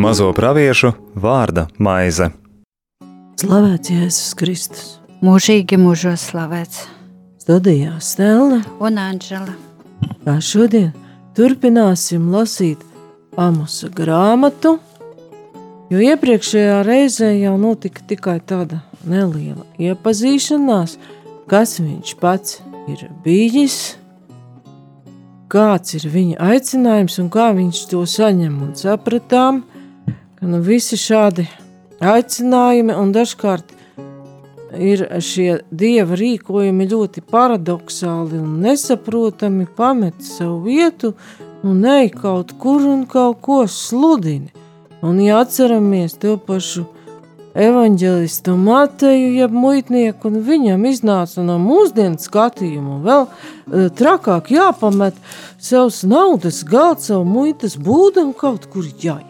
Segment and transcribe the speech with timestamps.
[0.00, 2.30] Mazo praviešu vārda maize.
[3.38, 4.86] Slavēts Jēzus Kristus.
[5.20, 6.86] Mūžīgi mūžos slavēts.
[7.42, 9.52] Studijā Stela un Anģela.
[10.24, 10.94] Kā šodien
[11.36, 12.80] turpināsim lasīt
[13.36, 14.78] Amosa grāmatu,
[15.92, 20.96] jo iepriekšējā reizē jau notika tikai tāda neliela iepazīšanās,
[21.46, 22.69] kas viņš pats ir
[23.24, 23.96] bijis,
[25.50, 29.64] kāds ir viņa aicinājums un kā viņš to saņem un sapratām,
[30.38, 31.48] ka nu visi šādi
[32.00, 33.74] aicinājumi un dažkārt
[34.78, 41.14] ir šie dieva rīkojumi ļoti paradoxāli un nesaprotami, pamet savu vietu
[41.66, 44.50] un ej kaut kur un kaut ko sludini.
[45.02, 46.84] Un ja atceramies to pašu
[47.54, 55.18] evaņģelistu Mateju, jeb muitnieku, un viņam iznāca no mūsdienu skatījuma vēl e, trakāk jāpamet
[55.58, 59.26] savus naudas galds, savu muitas būdu un kaut kur jāiet.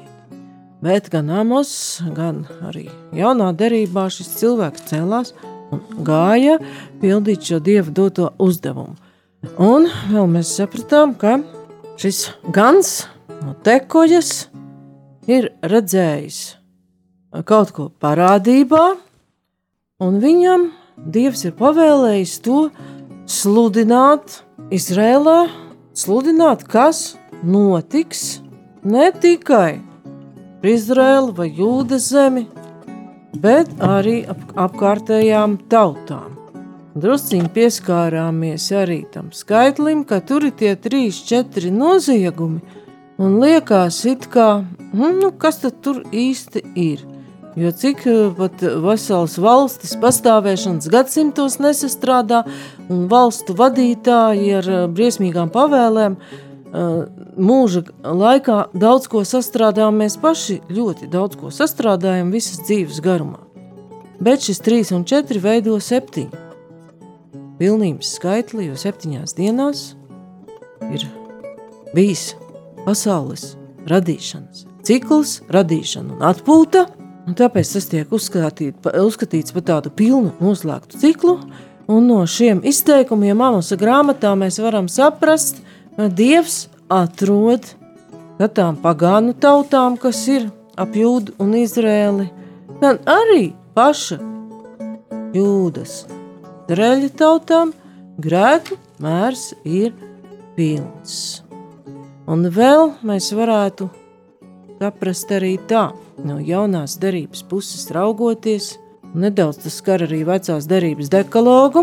[0.80, 5.34] Bet gan Amos, gan arī jaunā derībā šis cilvēks cēlās
[5.72, 6.58] un gāja
[7.00, 8.96] pildīt šo dievu doto uzdevumu.
[9.60, 11.38] Un vēl mēs sapratām, ka
[12.00, 13.04] šis gans
[13.40, 14.48] no tekojas
[15.28, 16.59] ir redzējis
[17.46, 18.84] kaut ko parādībā,
[20.02, 20.70] un viņam
[21.14, 22.62] dievs ir pavēlējis to
[23.30, 25.48] sludināt Izrēlā,
[25.96, 28.40] sludināt, kas notiks
[28.84, 29.80] ne tikai
[30.62, 32.44] Izraēlu vai Jūdas zemi,
[33.40, 36.36] bet arī ap, apkārtējām tautām.
[37.00, 42.60] Drusciņi pieskārāmies arī tam skaitlim, ka tur ir tie trīs, četri noziegumi,
[43.22, 47.06] un liekas, it kā, hm, nu, kas tad tur īsti ir.
[47.56, 52.44] Jo cik eh, pat veselas valstis pastāvēšanas gadsimtos nesastrādā,
[52.90, 56.20] un valstu vadītāji ar eh, briesmīgām pavēlēm
[56.70, 63.40] mūža laikā daudz ko sastrādājam mēs paši, ļoti daudz ko sastrādājam visas dzīves garumā.
[64.22, 66.28] Bet šis 3 un 4 veido 7.
[67.58, 69.82] Pilnības skaitli, jo septiņās dienās
[70.94, 71.08] ir
[71.90, 72.36] bijis
[72.86, 73.56] pasaules
[73.90, 76.86] radīšanas cikls, radīšana un atpūta,
[77.30, 81.36] un tāpēc tas tiek uzskatīt, uzskatīts par tādu pilnu noslēgtu ciklu,
[81.90, 85.62] un no šiem izteikumiem Amosa grāmatā mēs varam saprast,
[86.00, 87.66] Dievs atrod
[88.56, 90.46] tām pagānu tautām, kas ir
[90.80, 92.30] ap jūdu un Izrēli,
[92.80, 94.16] gan arī paša
[95.36, 96.06] jūdas.
[96.70, 97.74] Izrēļa tautām
[98.22, 99.92] grēku mērs ir
[100.56, 101.42] pilns.
[102.30, 103.90] Un vēl mēs varētu
[104.80, 105.90] saprast arī tā,
[106.24, 108.78] no jaunās derības puses raugoties,
[109.12, 111.82] nedaudz tas skar arī vecās derības dekalogu,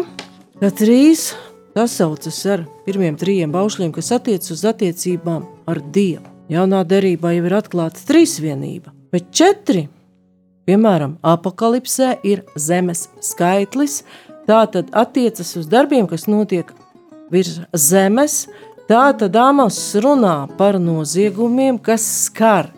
[0.58, 1.28] ka trīs
[1.78, 6.26] sasaucas ar pirmiem trījiem baušļiem, kas attiecas uz attiecībām ar Dievu.
[6.50, 9.84] Jaunā derībā jau ir atklāta trīsvienība, bet četri,
[10.66, 14.00] piemēram, apakalipsē ir zemes skaitlis,
[14.50, 16.74] tā tad attiecas uz darbiem, kas notiek
[17.30, 18.48] virs zemes,
[18.90, 22.72] tā tad Amos runā par noziegumiem, kas skar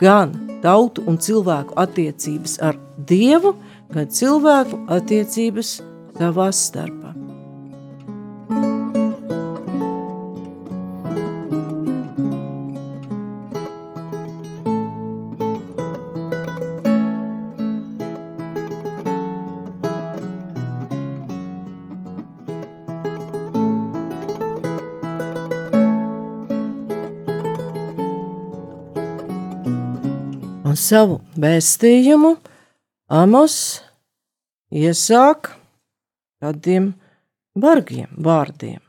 [0.00, 2.78] gan tautu un cilvēku attiecības ar
[3.08, 3.54] Dievu,
[3.94, 5.78] gan cilvēku attiecības
[6.18, 7.07] savā starpā.
[30.76, 32.34] Savu vēstījumu
[33.08, 33.54] Amos
[34.68, 35.54] iesāk
[36.42, 36.90] tādiem
[37.56, 38.82] bargiem vārdiem.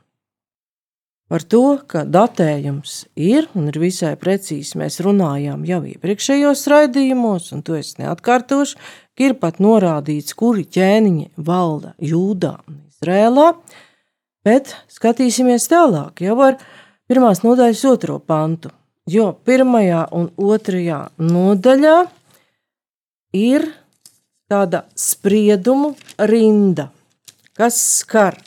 [1.30, 7.62] Par to, ka datējums ir un ir visai precīzi, mēs runājām jau iepriekšējos raidījumos, un
[7.62, 8.80] to es neatkārtošu,
[9.14, 13.52] ka ir pat norādīts, kuri ķēniņi valda Jūdā un Izrēlā,
[14.44, 16.58] bet skatīsimies tālāk jau ar
[17.06, 18.74] pirmās nodaļas otro pantu
[19.10, 21.96] jo pirmajā un otrajā nodaļā
[23.36, 23.66] ir
[24.50, 25.94] tāda spriedumu
[26.30, 26.88] rinda,
[27.54, 28.38] kas skar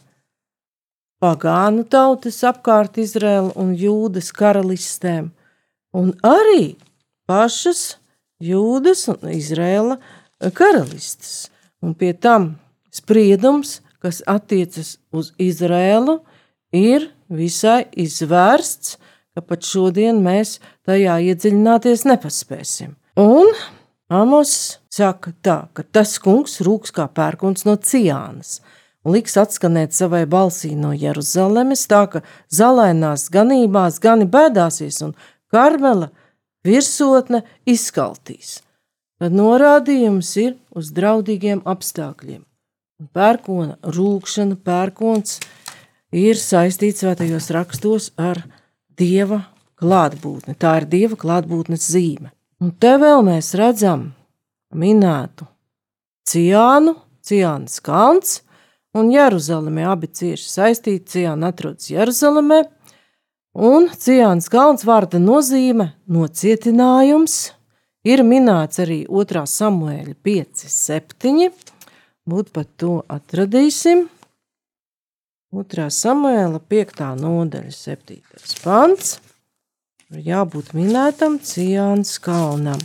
[1.23, 5.31] pagānu tautas apkārt Izraēlu un Jūdas karalistēm,
[5.95, 6.75] un arī
[7.29, 7.95] pašas
[8.43, 9.99] Jūdas un Izraēla
[10.51, 11.47] karalistes.
[11.83, 12.55] Un pie tam
[12.91, 16.19] spriedums, kas attiecas uz Izraēlu,
[16.75, 18.97] ir visai izvērsts
[19.33, 22.93] ka pat šodien mēs tajā iedziļināties nepaspēsim.
[23.19, 23.49] Un
[24.13, 28.59] Amos saka tā, ka tas kungs rūks kā pērkons no Ciānas,
[29.01, 32.21] un liks atskanēt savai balsī no Jeruzalemes, tā ka
[32.53, 35.15] zalainās ganībās gani bēdāsies un
[35.49, 36.11] karmela
[36.67, 38.59] virsotne izskaltīs.
[39.17, 42.43] Tad norādījums ir uz draudīgiem apstākļiem.
[43.17, 45.39] Pērkona rūkšana, pērkons
[46.13, 48.43] ir saistīts svētajos rakstos ar
[48.99, 49.43] dieva
[49.81, 50.55] klātbūtni.
[50.59, 52.31] Tā ir dieva klātbūtnes zīme.
[52.63, 54.11] Un te vēl mēs redzam
[54.73, 55.47] minētu
[56.29, 58.37] Ciānu, Ciānas kalns
[58.95, 59.87] un Jeruzalemē.
[59.91, 61.17] Abi cieši saistīti.
[61.17, 62.61] Ciāna atrodas Jeruzalemē,
[63.59, 67.37] un Ciānas kalns vārda nozīme nocietinājums.
[68.03, 69.45] Ir minēts arī 2.
[69.47, 71.51] samuēļa 5, 7.
[72.27, 74.07] Būt pat to atradīsim.
[75.53, 75.83] 2.
[75.93, 77.03] samuēla 5.
[77.19, 78.15] nodaļa, 7.
[78.63, 79.19] pants.
[80.09, 82.81] Jābūt minētam Ciānas kalnam.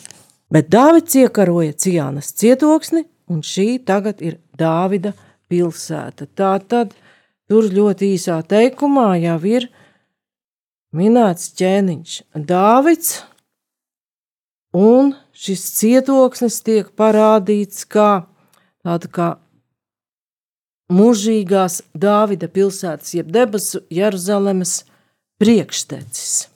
[0.52, 5.14] Bet Dāvids iekaroja Ciānas cietoksni, un šī tagad ir Dāvida
[5.48, 6.28] pilsēta.
[6.28, 6.92] Tā tad
[7.48, 9.70] tur ļoti īsā teikumā jau ir
[10.92, 12.20] minēts ķēniņš
[12.52, 13.22] Dāvids,
[14.76, 18.26] un šis cietoksnis tiek parādīts kā
[18.84, 19.34] tāda kā
[20.92, 24.82] mūžīgās Dāvida pilsētas, jeb debesu Jeruzalemes
[25.40, 26.48] priekštecis.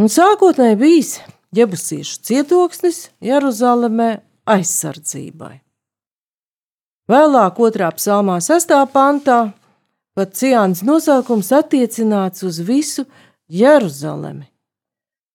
[0.00, 1.14] Un sākotnēji bijis
[1.56, 4.12] jebusiešu cietoksnis Jeruzalemē
[4.48, 5.58] aizsardzībai.
[7.10, 9.50] Vēlāk, otrā psalmā, sestā pantā,
[10.14, 13.04] pat ciāns nosaukums attiecināts uz visu
[13.50, 14.46] Jeruzalemi.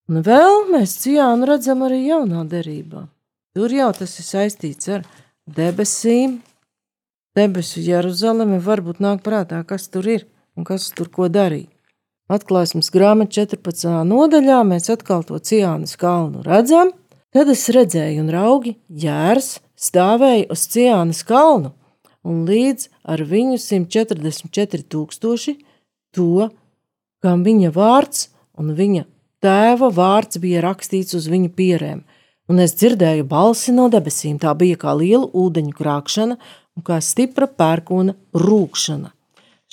[0.07, 3.07] Un vēl mēs ciānu redzam arī jaunā derībā.
[3.55, 5.05] Tur jau tas ir saistīts ar
[5.49, 6.39] debesīm,
[7.35, 8.59] debesu Jeruzalemi.
[8.63, 11.69] Varbūt nāk prātā, kas tur ir un kas tur ko darīja.
[12.31, 13.91] Atklāsmes grāmatā 14.
[14.09, 16.89] nodaļā mēs atkal to ciānas kalnu redzam.
[17.35, 21.73] Tad es redzēju, un raugi jērs stāvēja uz ciānas kalnu,
[22.25, 25.57] un līdz ar viņu 144 tūkstoši
[26.15, 26.47] to,
[27.21, 29.05] kam viņa vārds un viņa
[29.43, 32.05] tēva vārds bija rakstīts uz viņa pierēm.
[32.49, 36.37] Un es dzirdēju balsi no debesīm, tā bija kā liela ūdeņu krākšana
[36.75, 39.11] un kā stipra pērkona rūkšana.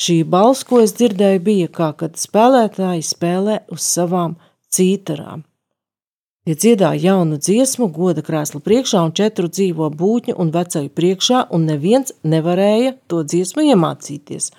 [0.02, 4.38] Šī balss, ko es dzirdēju, bija kā kad spēlētāji spēlē uz savām
[4.72, 5.44] cītarām.
[6.42, 11.68] Tie dziedāja jaunu dziesmu, goda krēsla priekšā un četru dzīvo būtņu un vecaju priekšā, un
[11.70, 14.50] neviens nevarēja to dziesmu iemācīties.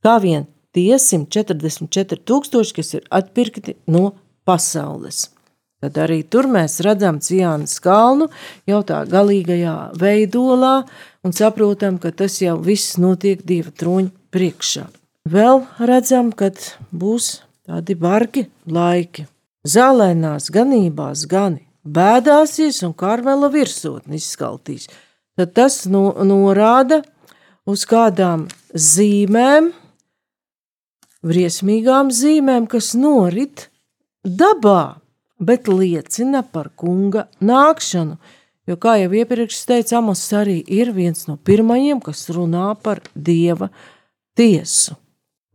[0.00, 4.14] Kā vien tie 144 tūkstoši, kas ir atpirkti no
[4.48, 5.26] pasaules.
[5.84, 8.30] Tad arī tur mēs redzam Ciānas kalnu
[8.68, 10.78] jau tā galīgajā veidolā
[11.26, 14.86] un saprotam, ka tas jau viss notiek Dieva troņa priekšā.
[15.26, 16.52] Vēl redzam, ka
[16.94, 19.26] būs tādi bargi laiki.
[19.66, 24.86] Zālēnās ganībās gani bēdāsies un karmela virsotni izskaltīs.
[25.36, 27.02] Tad tas no, norāda
[27.66, 29.72] uz kādām zīmēm,
[31.26, 33.66] briesmīgām zīmēm, kas norit
[34.22, 34.98] dabā,
[35.42, 38.16] bet liecina par kunga nākšanu.
[38.66, 43.70] Jo, kā jau iepriekš teicu, Amos arī ir viens no pirmajiem, kas runā par dieva
[44.34, 44.96] tiesu.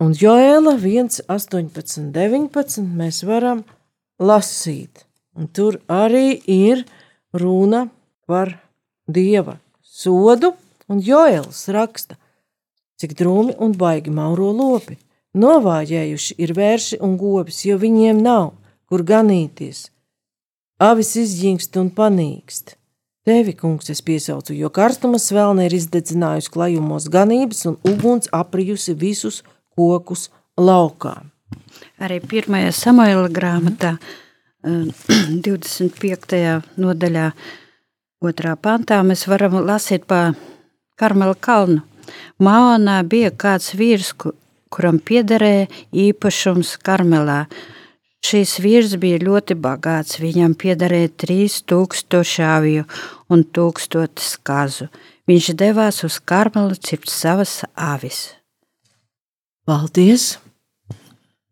[0.01, 3.65] Un Joēla 1, 18, 19 mēs varam
[4.17, 5.03] lasīt.
[5.35, 6.85] Un tur arī ir
[7.35, 7.85] runa
[8.27, 8.55] par
[9.07, 10.55] dieva sodu,
[10.87, 12.17] un Joēls raksta,
[12.99, 14.97] cik drūmi un baigi mauro lopi.
[15.35, 18.51] Novājējuši ir vērši un govis, jo viņiem nav
[18.91, 19.85] kur ganīties.
[20.83, 22.75] Avis izģīngst un panīkst.
[23.21, 29.43] Tevi, kungs, es piesaucu, jo karstuma svelne ir izdedzinājusi klajumos ganības un uguns aprijusi visus
[29.77, 30.23] kokus
[30.57, 31.19] laukā.
[32.01, 33.91] Arī pirmajā samuēla grāmatā,
[35.45, 36.39] 25.
[36.81, 37.27] nodaļā,
[38.25, 40.31] otrā pantā, mēs varam lasīt pa
[40.97, 41.83] Karmela kalnu.
[42.41, 44.15] Maonā bija kāds vīrs,
[44.73, 45.69] kuram piederēja
[46.07, 47.43] īpašums Karmelā–
[48.21, 50.19] Šīs vīrs bija ļoti bagāts.
[50.21, 52.85] Viņam piederēja 3000 aviju
[53.33, 54.87] un 1000 skazu.
[55.29, 58.29] Viņš devās uz karmelu cipt savas avis.
[59.65, 60.35] Paldies!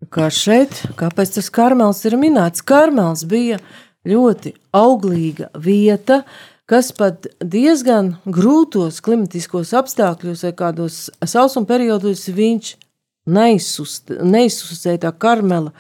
[0.09, 2.63] Kā šeit, kāpēc tas karmels ir minēts?
[2.65, 3.59] Karmels bija
[4.07, 6.21] ļoti auglīga vieta,
[6.69, 12.73] kas pat diezgan grūtos klimatiskos apstākļos vai kādos sausuma periodos viņš
[13.29, 15.73] neizsustēja tā karmela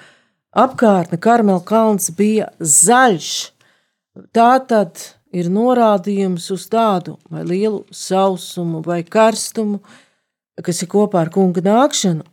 [0.55, 3.31] apkārtne Karmela kalns bija zaļš.
[4.35, 4.99] Tā tad
[5.31, 9.79] ir norādījums uz tādu vai lielu sausumu vai karstumu,
[10.63, 12.25] kas ir kopā ar kunga nākšanu.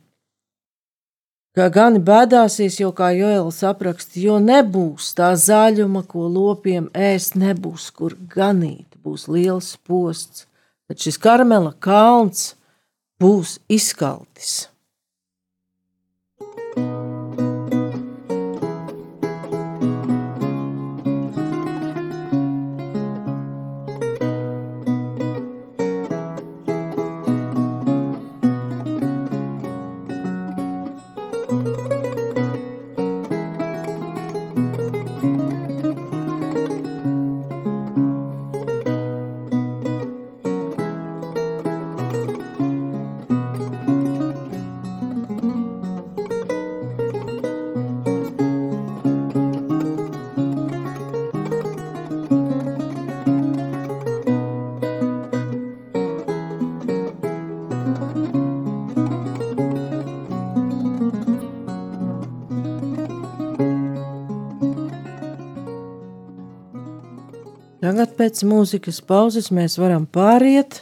[1.57, 7.89] Kā gani bēdāsies, jo, kā Joēlis apraksta, jo nebūs tā zaļuma, ko lopiem ēst, nebūs
[7.97, 8.85] kur ganīt.
[9.01, 10.45] Būs liels posts,
[10.85, 12.51] tad šis karamela kalns
[13.17, 14.67] būs izkaltis.
[16.37, 17.46] Tagad
[68.17, 70.81] pēc mūzikas pauzes mēs varam pāriet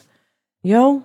[0.66, 1.02] jau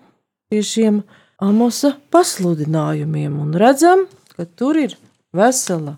[0.51, 1.03] pie šiem
[1.43, 4.07] amosa pasludinājumiem un redzam,
[4.37, 4.97] ka tur ir
[5.37, 5.97] vesela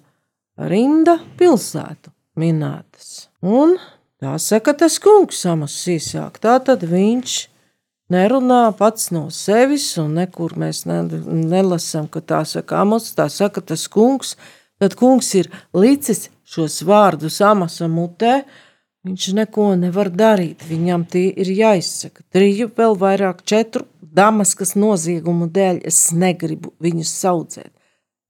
[0.56, 3.28] rinda pilsētu minētas.
[3.42, 3.76] Un
[4.22, 7.38] tā saka tas kungs amos īsāk, tā tad viņš
[8.12, 11.00] nerunā pats no sevis, un nekur mēs ne,
[11.52, 14.36] nelasām, ka tā saka amos, tā saka tas kungs,
[14.82, 18.42] tad kungs ir licis šos vārdus amasa mutē,
[19.02, 22.22] Viņš neko nevar darīt, viņam tie ir jāizsaka.
[22.30, 27.72] Triju, vēl vairāk, četru damaskas noziegumu dēļ es negribu viņus saudzēt.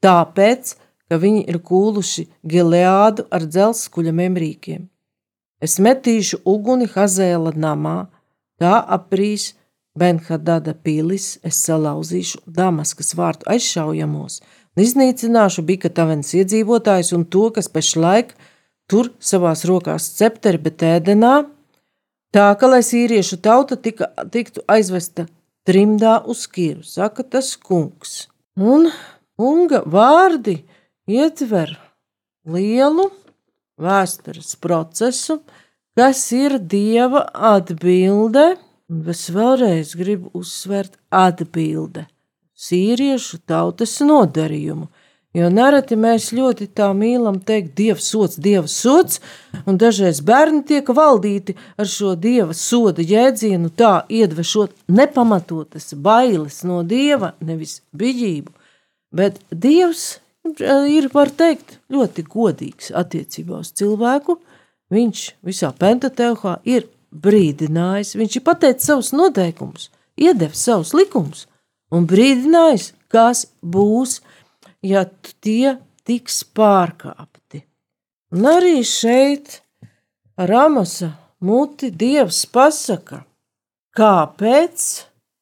[0.01, 0.71] Tāpēc,
[1.13, 4.87] ka viņi ir kūluši Gileādu ar dzelzceļa rīkiem.
[5.61, 8.09] Es metīšu uguni Hazēla namā,
[8.57, 9.53] tā aprīs
[9.93, 14.41] Benhadada pilis, es salauzīšu Damaskas vārtu aizšaujamos
[14.73, 18.52] un iznīcināšu Bikatavens iedzīvotājus un to, kas pašlaik ir
[18.93, 21.33] tur savās rokās cepteri, bet ēdenā,
[22.35, 25.27] tā ka, lai sīriešu tauta tika, tiktu aizvesta
[25.69, 28.27] trimdā uz kīru, saka tas kungs.
[28.61, 28.91] Un
[29.41, 30.59] unga vārdi
[31.09, 31.79] ietver
[32.45, 33.09] lielu
[33.81, 35.41] vēstures procesu,
[35.97, 38.53] kas ir dieva atbilde,
[38.93, 42.09] un es vēlreiz gribu uzsvērt atbilde
[42.63, 44.91] sīriešu tautas nodarījumu–
[45.33, 49.21] Jo nereti mēs ļoti tā mīlam teikt, Dievs sots, Dievs sots,
[49.65, 56.83] un dažreiz bērni tiek valdīti ar šo Dieva soda jēdzienu, tā iedvešot nepamatotas bailes no
[56.85, 58.53] Dieva, nevis bijību.
[59.13, 60.19] Bet Dievs
[60.61, 64.37] ir, var teikt, ļoti godīgs attiecībā uz cilvēku.
[64.93, 69.89] Viņš visā pentateuhā ir brīdinājis, viņš ir pateicis savus noteikumus,
[70.21, 71.47] iedevis savus likumus
[71.93, 74.21] un brīdinājis, kas būs
[74.83, 75.05] ja
[75.41, 77.63] tie tiks pārkāpti.
[78.33, 79.61] Un arī šeit
[80.39, 81.13] Ramasa
[81.45, 83.23] muti Dievs pasaka,
[83.97, 84.87] kāpēc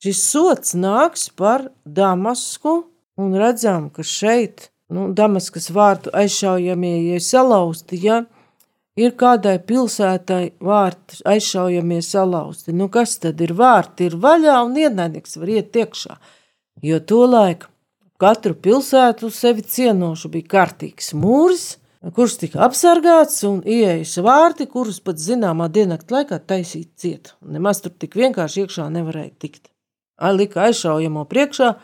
[0.03, 2.81] šis sots nāks par Damasku,
[3.21, 8.23] un redzam, ka šeit, nu, Damaskas vārtu aizšaujamie, ja salauzti, ja
[8.99, 15.39] ir kādai pilsētai vārti aizšaujamie salauzti, nu kas tad ir vārti, ir vaļā un ienaidnieks
[15.41, 16.17] var iet iekšā,
[16.83, 17.70] jo to laiku
[18.21, 21.79] katru pilsētu sevi cienošu bija kārtīgs mūris,
[22.17, 27.35] kurš tika apsargāts un ieejas vārti, kurus pat zināmā diennakta laikā taisīt ciet.
[27.41, 29.69] Nemaz tur tik vienkārši iekšā nevarēja tikt.
[30.37, 31.75] Lika aizšaujamo priekšā,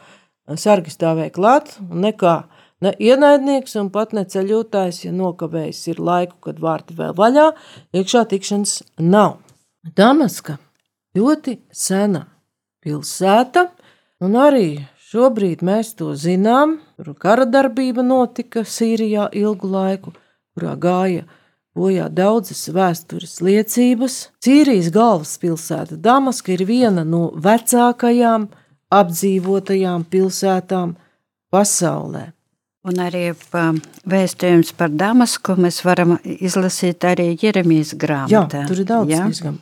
[0.60, 2.36] sargi stāvēja klāt un nekā
[2.84, 7.48] ne ienaidnieks un pat ne ceļotājs, ja nokavējis ir laiku, kad vārti vēl vaļā,
[7.96, 9.38] iekšā tikšanas nav.
[9.96, 10.58] Damaska
[11.16, 12.26] ļoti sena
[12.84, 13.70] pilsēta
[14.24, 14.68] un arī
[15.06, 16.80] Šobrīd mēs to zinām.
[16.98, 20.12] Tur kara darbība notika Sīrijā ilgu laiku,
[20.56, 21.26] kurā gāja
[21.76, 24.16] bojā daudzas vēstures liecības.
[24.42, 28.48] Sīrijas galvaspilsēta Damaska ir viena no vecākajām
[28.96, 30.96] apdzīvotajām pilsētām
[31.54, 32.24] pasaulē.
[32.86, 33.28] Un arī
[34.10, 38.62] vēstījums par Damasku mēs varam izlasīt arī Jeremijas grāmatā.
[38.62, 39.54] Jā, tur ir daudz ja?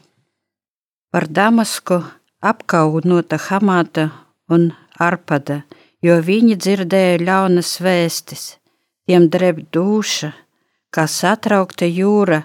[1.12, 2.00] Par Damasku
[2.44, 4.08] apkaunota Hamāta
[4.52, 4.70] un
[5.00, 5.62] Arpada,
[6.02, 8.58] jo viņi dzirdēja ļaunas vēstis,
[9.06, 10.32] tiem dreb duša,
[10.94, 12.42] kā satraukta jūra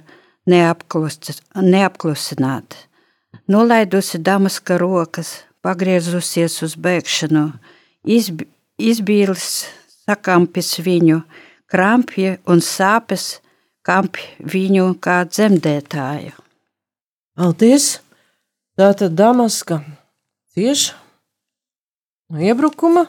[0.49, 2.75] neapklusināt.
[3.49, 7.51] Nolaidusi Damaska rokas, pagriezusies uz bēgšanu,
[8.05, 8.41] izb
[8.79, 9.67] izbīlis
[10.07, 11.19] sakampis viņu,
[11.69, 13.41] krampji un sāpes
[13.85, 16.31] kampi viņu kā dzemdētāju.
[17.35, 17.99] Paldies!
[18.79, 19.83] Tātad Damaska
[20.55, 20.95] cieši
[22.37, 23.05] iebrukuma,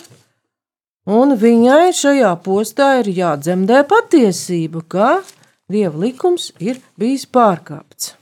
[1.10, 5.10] un viņai šajā postā ir jādzemdē patiesība, ka
[5.70, 8.14] dieva likums ir bijis pārkāpts.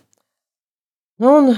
[1.19, 1.55] Un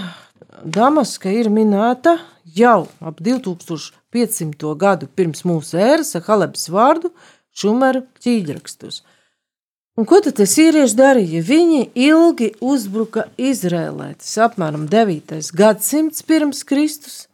[0.64, 2.18] Damaska ir minēta
[2.56, 7.12] jau ap 2500 gadu pirms mūsu ēras Halebas vārdu
[7.56, 9.00] Šumeru ķīģrakstus.
[9.98, 11.40] Un ko tad sīrieši darīja?
[11.44, 14.14] Viņi ilgi uzbruka Izrēlē.
[14.20, 15.50] Tas apmēram 9.
[15.56, 17.26] gadsimts pirms Kristus,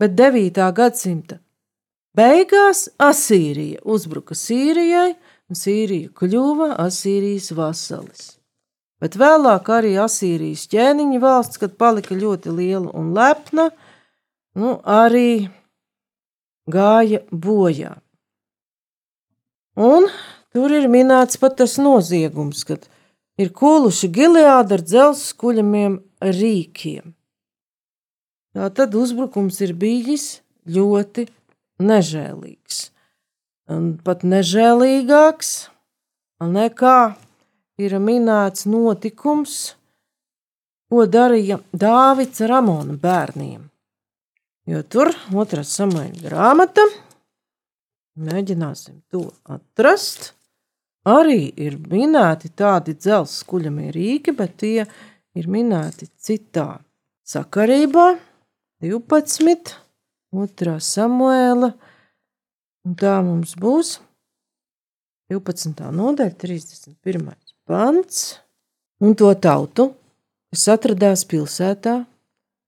[0.00, 0.60] bet 9.
[0.76, 1.38] gadsimta
[2.16, 5.14] beigās Asīrija uzbruka Sīrijai,
[5.50, 8.36] un Sīrija kļuva Asīrijas vasalis.
[9.00, 13.70] Bet vēlāk arī Asīrijas ķēniņa valsts, kad palika ļoti liela un lepna,
[14.60, 15.48] nu, arī
[16.70, 17.96] gāja bojā.
[19.80, 20.10] Un
[20.52, 22.84] tur ir minēts pat tas noziegums, kad
[23.40, 27.14] ir kūluši Gileāda ar dzelzs kuļamiem rīkiem.
[28.52, 31.28] Tā tad uzbrukums ir bijis ļoti
[31.80, 32.80] nežēlīgs.
[33.70, 35.52] Un pat nežēlīgāks
[36.40, 36.98] nekā
[37.80, 39.76] ir minēts notikums,
[40.90, 43.62] ko darīja Dāvids ar Amonu bērniem.
[44.70, 46.84] Jo tur otrā samaņa grāmata,
[48.20, 50.32] mēģināsim to atrast.
[51.08, 56.82] Arī ir minēti tādi dzelzceļa skuļamie rīki, bet tie ir minēti citā
[57.24, 58.18] sakarībā.
[58.84, 59.72] 12,
[60.34, 61.72] 2 samuēla,
[62.86, 63.96] un tā mums būs
[65.30, 65.90] 12.
[65.94, 67.34] nodaļa, 31
[67.66, 68.38] pants,
[69.02, 69.90] un to tautu,
[70.50, 72.00] kas atradās pilsētā,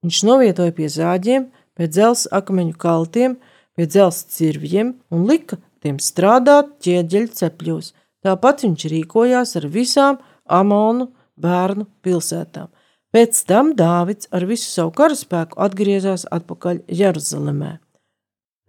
[0.03, 3.35] viņš novietoja pie zāģiem, pie dzelzs akmeņu kaltiem,
[3.75, 7.91] pie dzelzs cirvjiem un lika tiem strādāt ķieģeļu cepļos.
[8.23, 12.69] Tāpat viņš rīkojās ar visām Amonu bērnu pilsētām.
[13.13, 17.75] Pēc tam Dāvids ar visu savu karaspēku atgriezās atpakaļ Jeruzalemē.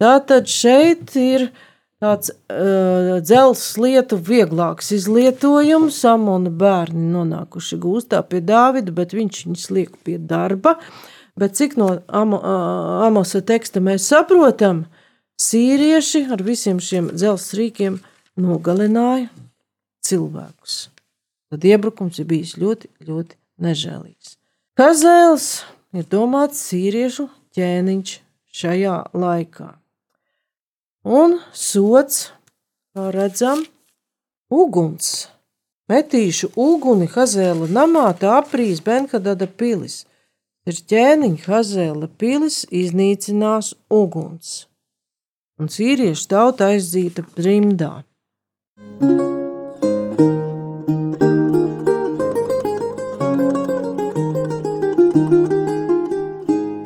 [0.02, 1.46] Tātad šeit ir
[2.02, 6.02] tāds uh, dzelzs lietu vieglāks izlietojums.
[6.10, 10.76] Amona bērni nonākuši gūstā pie Dāvida, bet viņš viņus liek pie darba.
[11.40, 14.84] Bet cik no Amo, uh, Amosa teksta mēs saprotam,
[15.40, 17.96] sīrieši ar visiem šiem dzelzs rīkiem
[18.44, 19.30] nogalināja
[20.04, 20.76] cilvēkus.
[21.48, 24.36] Tad iebrukums ir bijis ļoti, ļoti nežēlīgs.
[24.78, 25.48] Kazēls
[25.94, 28.14] ir domāts sīriešu ķēniņš
[28.54, 29.68] šajā laikā.
[31.04, 32.32] Un sots,
[32.96, 33.62] kā redzam,
[34.50, 35.28] uguns.
[35.90, 40.04] Metīšu uguni Hazēla namā tā aprīs Benkadada pilis.
[40.64, 44.64] Ir ķēniņa Hazēla pilis iznīcinās uguns.
[45.60, 47.92] Un sīriešu tauta aizdzīta trimdā.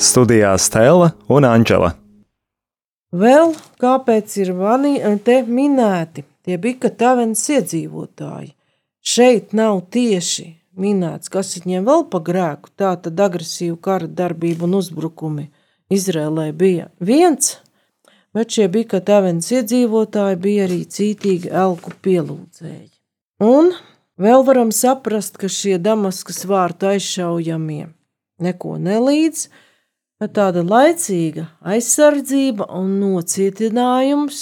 [0.09, 1.91] Studijā Stela un Anģela.
[3.13, 4.95] Vēl kāpēc ir mani
[5.25, 8.55] te minēti tie bija tavenas iedzīvotāji?
[9.05, 10.47] Šeit nav tieši
[10.81, 15.47] minēts, kas viņiem vēl pa grēku, tā tad agresīvu kara darbību un uzbrukumi
[15.93, 17.59] Izrēlē bija viens,
[18.33, 22.91] bet šie bija tavenas iedzīvotāji bija arī cītīgi elku pielūdzēji.
[23.45, 23.75] Un
[24.17, 27.89] vēl varam saprast, ka šie Damaskas vārtu aizšaujamie
[28.41, 29.49] neko nelīdz,
[30.19, 34.41] bet tāda laicīga aizsardzība un nocietinājums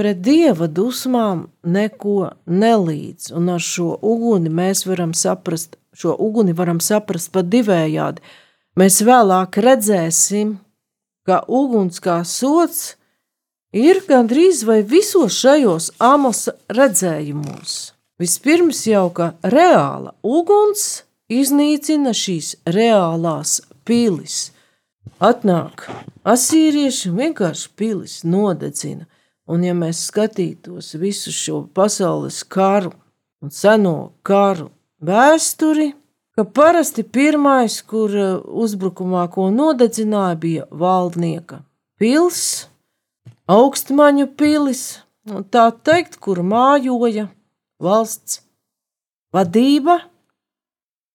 [0.00, 3.34] pret dieva dusmām neko nelīdz.
[3.36, 8.24] Un ar šo uguni mēs varam saprast, šo uguni varam saprast pat divējādi.
[8.80, 10.56] Mēs vēlāk redzēsim,
[11.28, 12.94] ka uguns kā sots
[13.76, 17.92] ir gandrīz vai visos šajos amosa redzējumos.
[18.20, 24.50] Vispirms jau ka reāla uguns iznīcina šīs reālās pilis
[25.20, 25.82] Atnāk
[26.24, 29.04] asīrieši un vienkārši pilis nodedzina.
[29.50, 32.94] Un, ja mēs skatītos visu šo pasaules karu
[33.44, 34.70] un seno karu
[35.04, 35.90] vēsturi,
[36.32, 41.60] ka parasti pirmais, kur uh, uzbrukumā ko nodedzināja, bija valdnieka
[42.00, 42.70] pils,
[43.44, 45.02] augstmaņu pilis,
[45.52, 47.28] tā teikt, kur mājoja
[47.76, 48.40] valsts
[49.36, 50.00] vadība,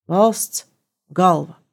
[0.05, 0.67] valsts
[1.09, 1.64] galva.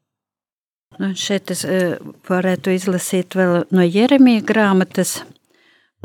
[1.02, 1.96] Nu, šeit es e,
[2.28, 5.16] varētu izlasīt vēl no Jeremija grāmatas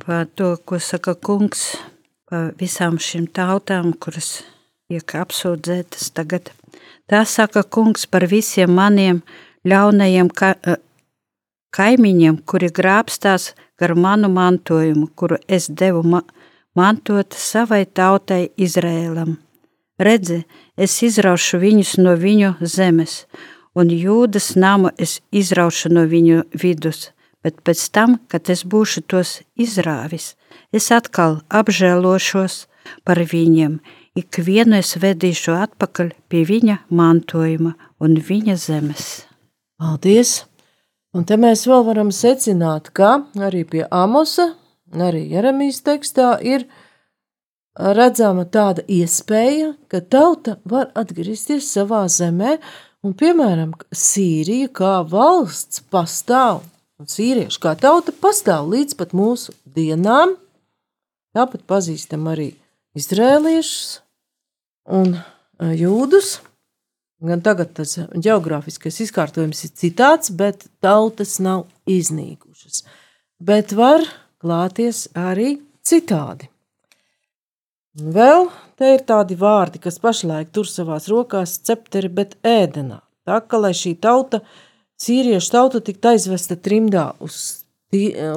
[0.02, 1.76] par to, ko saka kungs
[2.26, 4.40] par visām šīm tautām, kuras
[4.90, 6.50] tiek apsūdzētas tagad.
[7.06, 9.20] Tā saka kungs par visiem maniem
[9.70, 10.80] ļaunajiem ka, e,
[11.78, 16.24] kaimiņiem, kuri grābstās gar manu mantojumu, kuru es devu ma
[16.74, 19.38] mantot savai tautai Izrēlam.
[20.02, 20.40] Redzi,
[20.74, 23.28] es izraušu viņus no viņu zemes,
[23.78, 27.12] un jūdas namu es izraušu no viņu vidus,
[27.46, 30.34] bet pēc tam, kad es būšu tos izrāvis,
[30.74, 32.66] es atkal apžēlošos
[33.06, 33.80] par viņiem,
[34.18, 39.08] ikvienu es vedīšu atpakaļ pie viņa mantojuma un viņa zemes.
[39.78, 40.44] Paldies!
[41.16, 44.52] Un te mēs vēl varam secināt, ka arī pie Amosa,
[44.94, 46.68] arī Jeremijas tekstā ir
[47.78, 52.58] redzama tāda iespēja, ka tauta var atgriezties savā zemē,
[53.06, 56.64] un, piemēram, Sīrija kā valsts pastāv,
[56.98, 60.36] un sīrieši kā tauta pastāv līdz pat mūsu dienām.
[61.38, 62.52] Tāpat pazīstam arī
[62.98, 64.00] izrēliešus
[64.98, 65.18] un
[65.78, 66.38] jūdus.
[67.28, 72.84] Gan tagad tas geogrāfiskais izkārtojums ir citāds, bet tautas nav iznīkušas.
[73.42, 74.06] Bet var
[74.42, 75.56] klāties arī
[75.86, 76.50] citādi.
[77.98, 83.00] Vēl te ir tādi vārdi, kas pašlaik tur savās rokās cepteri, bet ēdenā.
[83.26, 84.44] Tā kā lai šī tauta,
[85.02, 87.66] sīriešu tauta, tiktu aizvesta trimdā uz,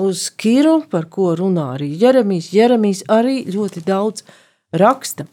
[0.01, 2.55] uz Kiru, par ko runā arī Jeremijs.
[2.57, 4.25] Jeremijs arī ļoti daudz
[4.73, 5.29] raksta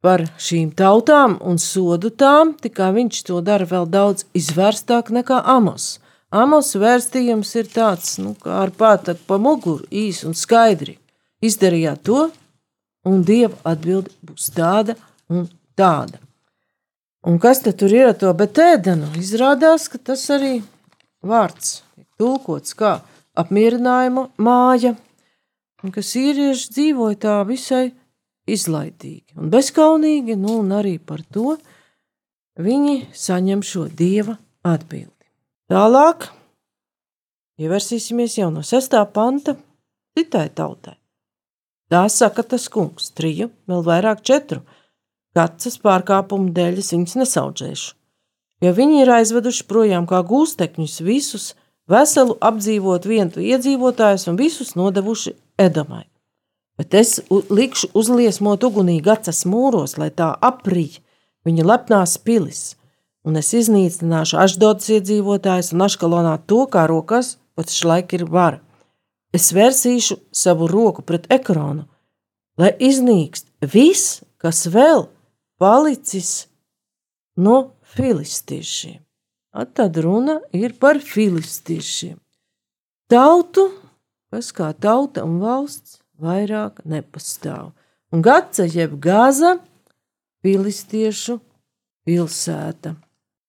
[0.00, 5.98] par šīm tautām un sodu tām, tikai viņš to dara vēl daudz izvērstāk nekā Amos.
[6.32, 10.96] Amos vērstījums ir tāds, nu, kā ar pātaku pa muguru, īs un skaidri.
[11.44, 12.28] Izdarījāt to,
[13.08, 14.96] un Dieva atbilde būs tāda
[15.32, 15.46] un
[15.78, 16.20] tāda.
[17.28, 19.10] Un kas tad tur ir ar to betēdenu?
[19.18, 20.60] Izrādās, ka tas arī
[21.24, 21.80] vārds
[22.18, 22.98] tulkots kā
[23.38, 24.94] apmierinājuma māja,
[25.82, 27.88] un ka sīrieši dzīvoja tā visai
[28.48, 31.56] izlaidīgi un bezskaunīgi, nu, un arī par to
[32.58, 35.12] viņi saņem šo dieva atbildi.
[35.68, 36.30] Tālāk
[37.60, 39.54] ievērsīsimies jau no sestā panta
[40.16, 40.96] citai tautai.
[41.92, 44.60] Tā saka tas kungs, triju, vēl vairāk četru.
[45.36, 47.88] Kacas pārkāpumu dēļ es viņus nesaudzēšu,
[48.64, 51.48] jo viņi ir aizveduši projām kā gūstekņus visus,
[51.88, 56.06] veselu apdzīvot vientu iedzīvotājus un visus nodevuši Edomai
[56.78, 61.00] bet es likšu uzliesmot ugunī gacas mūros, lai tā aprīj
[61.46, 62.76] viņa lepnās pilis,
[63.26, 68.62] un es iznīcināšu Ašdodas iedzīvotājus un Aškalonā to, kā rokas pat šlaik ir vara.
[69.34, 71.84] Es versīšu savu roku pret ekrānu,
[72.58, 75.06] lai iznīkst viss, kas vēl
[75.60, 76.48] palicis
[77.36, 79.02] no filistiešiem.
[79.52, 82.16] At tad runa ir par filistiešiem.
[83.08, 83.70] Tautu,
[84.32, 87.72] kas kā tauta un valsts vairāk nepastāv.
[88.12, 89.58] Un Gaca jeb Gāza
[90.44, 91.38] filistiešu
[92.08, 92.94] pilsēta.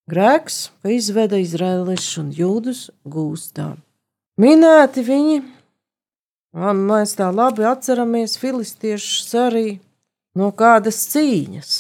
[0.10, 3.76] Grēks, ka izveda izraeliešus un jūdus gūstā.
[4.42, 5.38] Minēti viņi,
[6.56, 9.68] un mēs tā labi atceramies filistiešus arī
[10.38, 11.74] no kādas cīņas.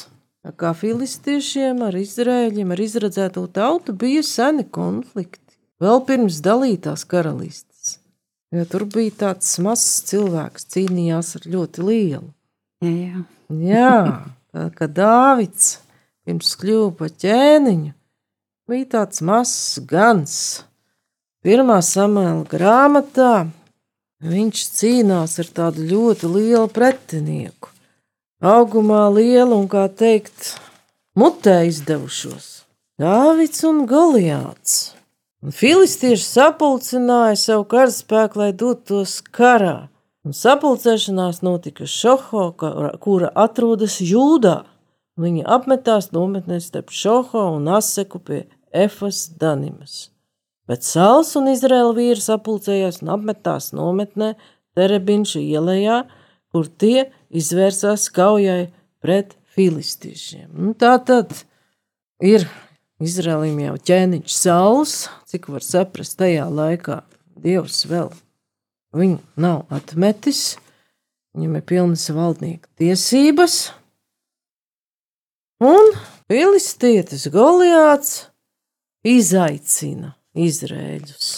[0.45, 7.97] Tā kā filistiešiem ar izrēļiem, ar izredzēto tautu bija seni konflikti, vēl pirms dalītās karalītes.
[8.55, 12.29] Jo tur bija tāds mazs cilvēks, cīnījās ar ļoti lielu.
[12.81, 13.99] Jā, Jā
[14.55, 15.75] tā kā Dāvids
[16.25, 17.91] pirms kļuva par ķēniņu,
[18.69, 20.35] bija tāds mazs gans.
[21.45, 23.33] Pirmā samēla grāmatā
[24.23, 27.71] viņš cīnās ar tādu ļoti lielu pretinieku.
[28.39, 30.55] Augumā lielu un, kā teikt,
[31.19, 32.63] mutē izdevušos.
[32.99, 34.93] Dāvids un Goliāts.
[35.39, 39.87] Un filistieši sapulcināja savu karaspēku, lai dotos karā.
[40.27, 42.49] Un sapulcēšanās notika Šoho,
[42.99, 44.65] kura atrodas Jūdā.
[45.19, 50.09] Viņi apmetās nometnē starp Šoho un Aseku pie Efas Danimas.
[50.69, 54.35] Bet Sāls un Izraēla vīri sapulcējās un apmetās nometnē
[54.77, 56.03] Terebinša ielējā,
[56.53, 58.69] kur tie izvērsās kaujai
[59.01, 60.51] pret filistiešiem.
[60.53, 61.33] Un tā tad
[62.21, 62.45] ir
[63.01, 64.93] Izraēlim jau ķēniņš sauls,
[65.31, 67.01] cik var saprast, tajā laikā
[67.39, 68.11] Dievs vēl
[68.93, 70.59] viņu nav atmetis,
[71.33, 73.57] viņam ir pilnas valdnieka tiesības,
[75.63, 75.93] un
[76.27, 78.27] filistietis Goliāts
[79.07, 81.29] izaicina Izrēļus.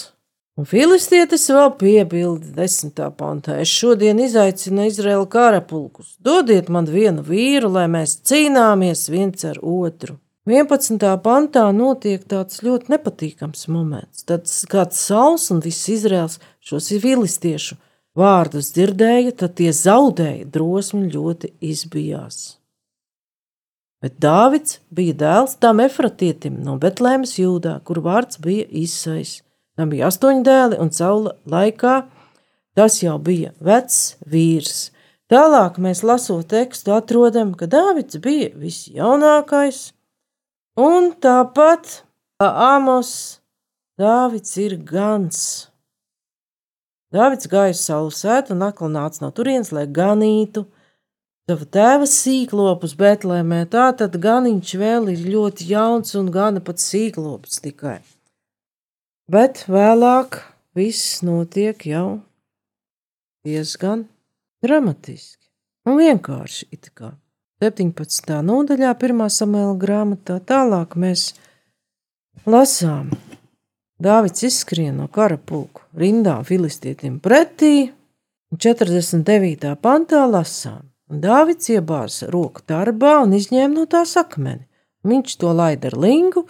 [0.60, 7.70] Un filistietis vēl piebilda desmitā pantā: Es šodien izaicinu Izraēlu karapulkus, dodiet man vienu vīru,
[7.72, 10.18] lai mēs cīnāmies viens ar otru.
[10.44, 10.98] 11.
[11.22, 14.24] pantā notiek tāds ļoti nepatīkams moments.
[14.26, 17.78] Tad kāds sauls un viss Izraels šos filistiešu
[18.18, 22.58] vārdus dzirdēja, tad tie zaudēja drosmi ļoti izbijās.
[24.02, 29.40] Bet Dāvids bija dēls tam efratietim no Betlēmas jūdā, kur vārds bija izsais.
[29.78, 32.02] Tam bija astoņi dēli, un caula laikā
[32.76, 34.90] tas jau bija vecs vīrs.
[35.32, 39.92] Tālāk mēs lasot tekstu atrodam, ka Dāvids bija visjaunākais,
[40.72, 41.98] Un tāpat
[42.40, 43.40] kā Amos,
[44.00, 45.68] Dāvids ir gans.
[47.12, 50.64] Dāvids gāja uz salu sētu un atkal nāca no turienes, lai ganītu
[51.48, 53.64] savu tēva sīklopus Betlēmē.
[53.72, 58.00] Tā tad ganiņš vēl ir ļoti jauns un gana pat sīklops tikai.
[59.32, 60.42] Bet vēlāk
[60.76, 62.22] viss notiek jau
[63.46, 64.06] diezgan
[64.62, 65.48] dramatiski
[65.88, 66.68] un vienkārši.
[66.70, 67.14] It kā.
[67.62, 68.40] 17.
[68.42, 69.20] nodaļā, 1.
[69.30, 71.28] samēla grāmatā, tālāk mēs
[72.42, 73.12] lasām.
[74.02, 77.92] Dāvids izskrien no kara pulku rindām filistietim pretī,
[78.50, 79.76] un 49.
[79.78, 80.91] pantā lasām.
[81.12, 84.64] Dāvids iebāza roku darbā un izņēma no tās akmeni.
[85.04, 86.46] Viņš to laida ar lingu,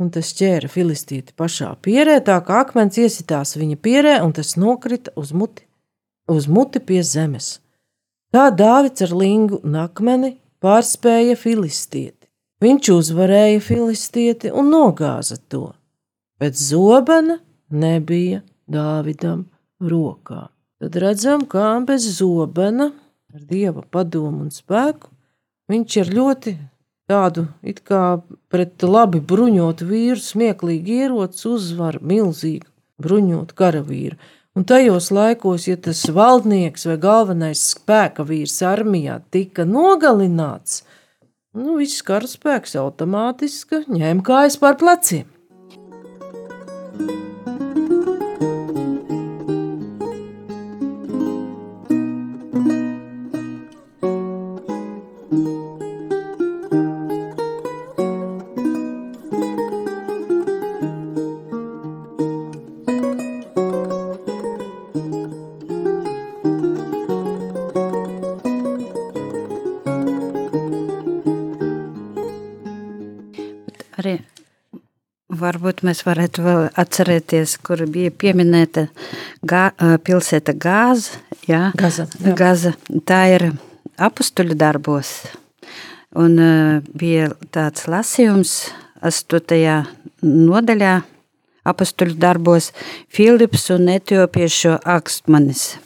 [0.00, 5.12] un tas ķēra filistīti pašā pierē, tā kā akmens iesitās viņa pierē, un tas nokrita
[5.20, 5.66] uz muti,
[6.32, 7.58] uz muti pie zemes.
[8.32, 12.24] Tā Dāvids ar lingu un akmeni pārspēja filistieti.
[12.64, 15.74] Viņš uzvarēja filistieti un nogāza to,
[16.40, 19.44] bet zobena nebija Dāvidam
[19.80, 20.46] rokā.
[20.80, 22.90] Tad redzam, kā bez zobena,
[23.36, 25.10] ar dieva padomu un spēku,
[25.70, 26.54] viņš ir ļoti
[27.10, 28.20] tādu it kā
[28.52, 32.66] pret labi bruņotu vīru, smieklīgi ierocis, uzvar milzīgu
[33.02, 34.18] bruņotu karavīru.
[34.56, 40.80] Un tajos laikos, ja tas valdnieks vai galvenais spēka vīrs armijā tika nogalināts,
[41.52, 45.28] nu, viss karaspēks automātiski ņēma kājas pār pleciem.
[75.32, 78.86] Varbūt mēs varētu vēl atcerēties, kur bija pieminēta
[79.42, 79.70] gā,
[80.06, 81.20] pilsēta Gāza.
[81.46, 82.34] Jā, Gaza, jā.
[82.38, 82.72] Gaza.
[83.06, 83.48] Tā ir
[84.02, 85.12] apstuļu darbos.
[86.16, 86.38] Un
[86.96, 88.70] bija tāds lasījums,
[89.04, 89.84] 8.
[90.24, 90.94] nodaļā,
[91.68, 92.70] apstuļu darbos,
[93.12, 95.76] Filips un Etiopiešu akstmanis.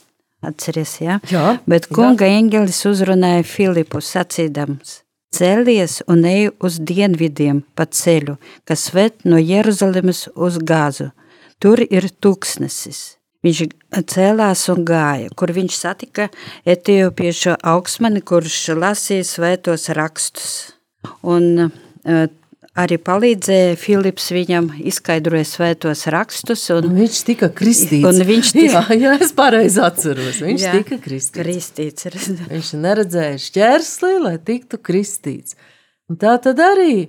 [0.41, 1.19] Atceries, jā?
[1.29, 8.35] Jā, Bet kunga eņģelis uzrunāja Filipu sacīdams: Cēlies un ej uz dienvidiem pa ceļu,
[8.67, 11.13] kas ved no Jeruzalemes uz Gāzu.
[11.63, 13.21] Tur ir tūkstnesis.
[13.45, 13.61] Viņš
[14.11, 16.27] cēlās un gāja, kur viņš satika
[16.69, 20.51] etiopiešu augstmani, kurš lasīja svētos rakstus.
[21.25, 22.27] Un uh,
[22.81, 26.63] arī palīdzēja Filips viņam izskaidroja svētos rakstus.
[26.75, 28.07] Un, Un viņš tika kristīts.
[28.09, 30.41] Un viņš tika- jā, jā, es pareizi atceros.
[30.45, 30.73] Viņš Jā.
[30.79, 31.41] tika kristīts.
[31.41, 32.09] kristīts.
[32.55, 35.57] Viņš neredzēja šķērsli, lai tiktu kristīts.
[36.11, 37.09] Un tā tad arī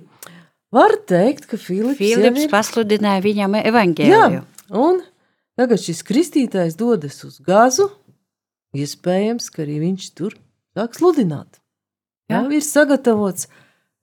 [0.72, 4.44] var teikt, ka Filips, Filips ir- pasludināja viņam Jā, evaņģēliju.
[4.78, 5.02] un
[5.58, 7.90] tagad šis kristītājs dodas uz gazu.
[8.72, 10.32] Iespējams, ka arī viņš tur
[10.72, 11.58] sāk sludināt.
[12.30, 12.38] Jā.
[12.40, 12.46] Jā.
[12.56, 13.48] Ir sagatavots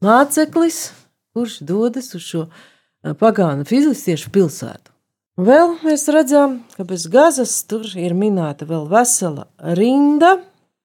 [0.05, 0.91] māceklis,
[1.39, 4.91] kurš dodas uz šo ā, pagānu filistiešu pilsētu.
[5.39, 9.47] Vēl mēs redzam, ka bez gazas tur ir minēta vēl vesela
[9.79, 10.35] rinda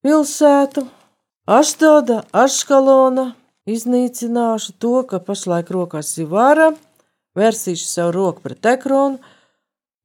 [0.06, 0.86] pilsētu,
[1.44, 3.34] Ašdoda, Aškalona.
[3.68, 6.70] Iznīcināšu to, ka pašlaik rokās ir vara,
[7.36, 9.16] vērsīšu savu roku pret ekronu,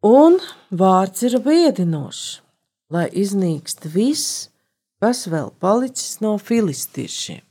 [0.03, 0.37] un
[0.71, 2.39] vārds ir biedinošs,
[2.91, 4.47] lai iznīkst viss,
[5.03, 7.43] kas vēl palicis no filistiešiem.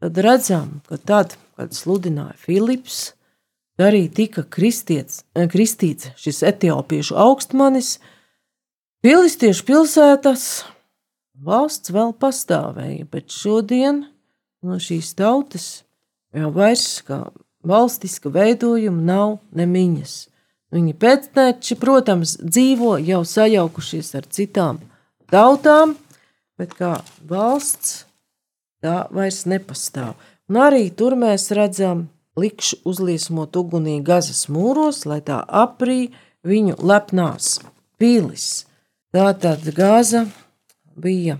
[0.00, 3.10] Tad redzam, ka tad, kad sludināja Filips,
[3.80, 7.98] arī tika kristiets, eh, kristīts šis etiopiešu augstmanis,
[9.04, 10.46] filistiešu pilsētas
[11.36, 14.06] valsts vēl pastāvēja, bet šodien
[14.64, 15.82] no šīs tautas
[16.32, 17.26] jau vairs kā
[17.64, 20.28] valstiska veidojuma nav nemiņas.
[20.72, 24.78] Viņi pēcteči, protams, dzīvo jau sajaukušies ar citām
[25.32, 25.96] tautām,
[26.56, 28.04] bet kā valsts
[28.80, 30.14] tā vairs nepastāv.
[30.50, 36.08] Un arī tur mēs redzam, likšu uzliesmot ugunī gazas mūros, lai tā aprī
[36.42, 37.60] viņu lepnās
[38.00, 38.64] pilis.
[39.14, 40.24] Tā tad Gaza
[40.98, 41.38] bija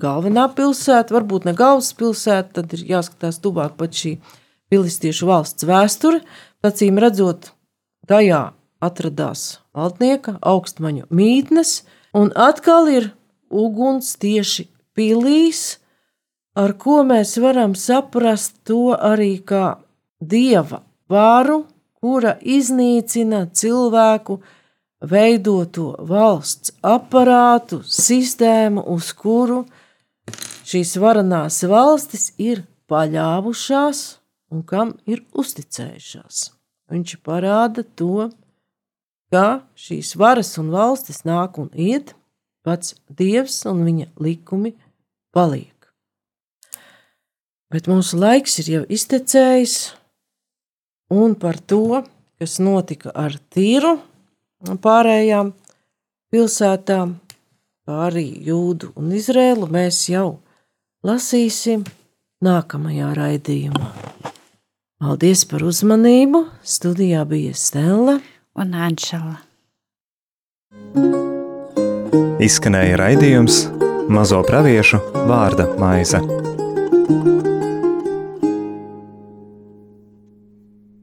[0.00, 4.14] galvenā pilsēta, varbūt ne galvaspilsēta, tad ir jāskatās tuvāk pat šī
[4.72, 6.22] filistiešu valsts vēsture.
[6.64, 7.50] Acīm redzot,
[8.08, 8.52] tajā
[8.84, 11.82] atradās valdnieka augstmaņu mītnes,
[12.16, 13.10] un atkal ir
[13.50, 15.78] uguns tieši pilīs,
[16.58, 19.78] ar ko mēs varam saprast to arī kā
[20.18, 21.62] dieva varu,
[21.98, 24.38] kura iznīcina cilvēku
[25.10, 29.64] veidoto valsts aparātu, sistēmu, uz kuru
[30.68, 34.02] šīs varenās valstis ir paļāvušās
[34.52, 36.50] un kam ir uzticējušās.
[36.88, 38.28] Viņš parāda to,
[39.32, 42.14] ka šīs varas un valstis nāk un iet,
[42.64, 44.74] pats dievs un viņa likumi
[45.36, 45.77] paliek.
[47.68, 49.76] Bet mūsu laiks ir jau iztecējis,
[51.12, 52.02] un par to,
[52.40, 53.98] kas notika ar Tīru
[54.82, 55.52] pārējām
[56.32, 57.16] pilsētām,
[57.88, 60.38] pārī Jūdu un Izrēlu, mēs jau
[61.04, 61.84] lasīsim
[62.44, 63.92] nākamajā raidījumā.
[64.98, 66.42] Paldies par uzmanību!
[66.66, 68.18] Studijā bija Stela
[68.58, 69.36] un Anšela.
[72.42, 73.66] Izskanēja raidījums
[74.10, 76.22] Mazo praviešu vārda maize.